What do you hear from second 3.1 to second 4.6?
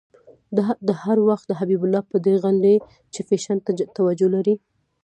چې فېشن ته توجه لري.